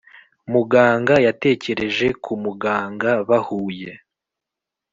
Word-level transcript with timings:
muganga 0.53 1.15
yatekereje 1.25 2.07
kumuganga 2.23 3.11
bahuye 3.29 3.91